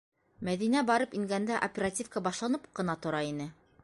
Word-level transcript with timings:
Мәҙинә 0.47 0.79
барып 0.87 1.13
ингәндә 1.19 1.59
оперативка 1.67 2.23
башланып 2.29 2.65
ҡына 2.81 2.97
тора 3.05 3.21
ине. 3.33 3.49